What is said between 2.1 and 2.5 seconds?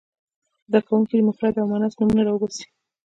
را